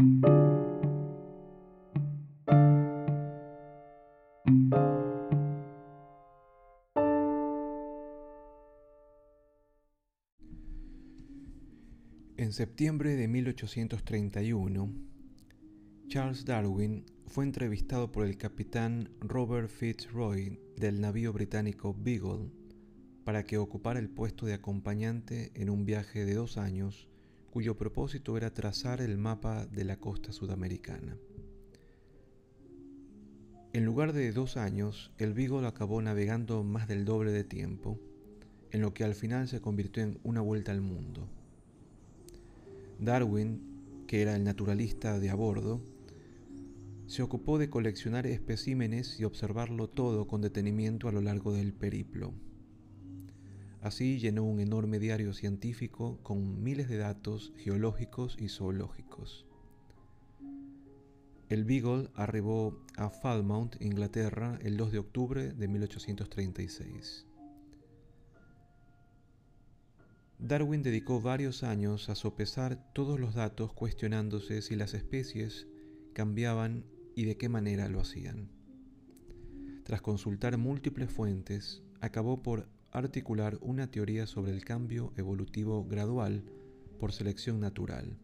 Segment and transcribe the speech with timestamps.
[0.00, 0.06] En
[12.54, 14.90] septiembre de 1831,
[16.08, 22.50] Charles Darwin fue entrevistado por el capitán Robert Fitzroy del navío británico Beagle
[23.24, 27.09] para que ocupara el puesto de acompañante en un viaje de dos años
[27.50, 31.16] cuyo propósito era trazar el mapa de la costa sudamericana.
[33.72, 38.00] En lugar de dos años, el Beagle acabó navegando más del doble de tiempo,
[38.70, 41.28] en lo que al final se convirtió en una vuelta al mundo.
[42.98, 45.80] Darwin, que era el naturalista de a bordo,
[47.06, 52.32] se ocupó de coleccionar especímenes y observarlo todo con detenimiento a lo largo del periplo.
[53.80, 59.46] Así llenó un enorme diario científico con miles de datos geológicos y zoológicos.
[61.48, 67.26] El Beagle arribó a Falmouth, Inglaterra, el 2 de octubre de 1836.
[70.38, 75.66] Darwin dedicó varios años a sopesar todos los datos cuestionándose si las especies
[76.12, 78.50] cambiaban y de qué manera lo hacían.
[79.84, 86.44] Tras consultar múltiples fuentes, acabó por articular una teoría sobre el cambio evolutivo gradual
[86.98, 88.16] por selección natural.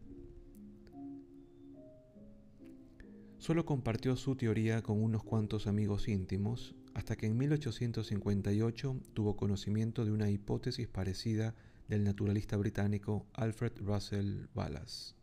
[3.37, 10.03] Solo compartió su teoría con unos cuantos amigos íntimos hasta que en 1858 tuvo conocimiento
[10.03, 11.53] de una hipótesis parecida
[11.87, 15.13] del naturalista británico Alfred Russell Wallace.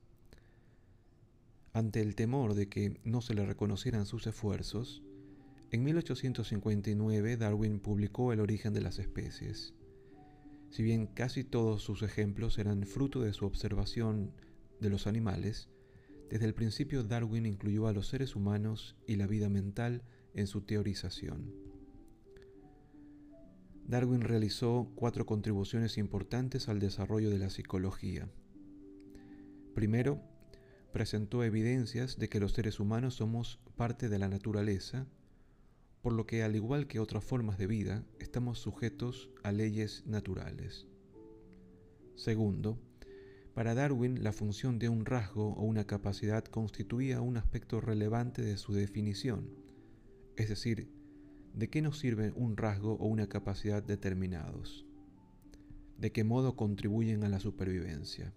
[1.72, 5.02] Ante el temor de que no se le reconocieran sus esfuerzos,
[5.75, 9.75] en 1859 Darwin publicó El origen de las especies.
[10.70, 14.30] Si bien casi todos sus ejemplos eran fruto de su observación
[14.78, 15.69] de los animales,
[16.30, 20.61] desde el principio Darwin incluyó a los seres humanos y la vida mental en su
[20.61, 21.52] teorización.
[23.89, 28.29] Darwin realizó cuatro contribuciones importantes al desarrollo de la psicología.
[29.74, 30.23] Primero,
[30.92, 35.08] presentó evidencias de que los seres humanos somos parte de la naturaleza,
[36.04, 40.86] por lo que al igual que otras formas de vida, estamos sujetos a leyes naturales.
[42.14, 42.78] Segundo,
[43.54, 48.58] para Darwin la función de un rasgo o una capacidad constituía un aspecto relevante de
[48.58, 49.48] su definición,
[50.36, 50.90] es decir,
[51.54, 54.84] de qué nos sirve un rasgo o una capacidad determinados,
[55.96, 58.34] de qué modo contribuyen a la supervivencia.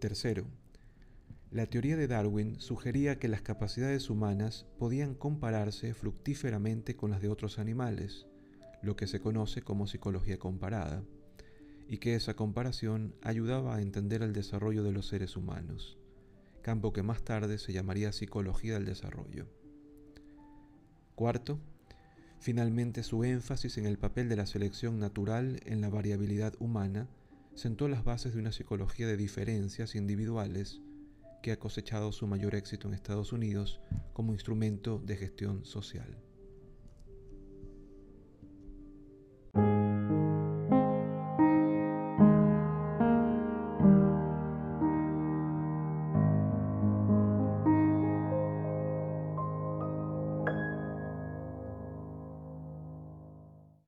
[0.00, 0.44] Tercero,
[1.54, 7.28] la teoría de Darwin sugería que las capacidades humanas podían compararse fructíferamente con las de
[7.28, 8.26] otros animales,
[8.82, 11.04] lo que se conoce como psicología comparada,
[11.88, 15.96] y que esa comparación ayudaba a entender el desarrollo de los seres humanos,
[16.60, 19.46] campo que más tarde se llamaría psicología del desarrollo.
[21.14, 21.60] Cuarto,
[22.40, 27.08] finalmente su énfasis en el papel de la selección natural en la variabilidad humana
[27.54, 30.80] sentó las bases de una psicología de diferencias individuales
[31.44, 33.78] que ha cosechado su mayor éxito en Estados Unidos
[34.14, 36.16] como instrumento de gestión social.